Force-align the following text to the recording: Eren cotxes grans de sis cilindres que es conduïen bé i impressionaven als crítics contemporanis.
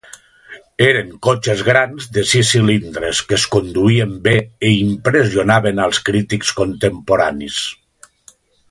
Eren 0.85 1.11
cotxes 1.27 1.61
grans 1.67 2.07
de 2.15 2.23
sis 2.31 2.49
cilindres 2.55 3.21
que 3.27 3.39
es 3.41 3.45
conduïen 3.57 4.17
bé 4.27 4.35
i 4.71 4.75
impressionaven 4.79 5.87
als 5.87 6.03
crítics 6.11 6.59
contemporanis. 6.65 7.63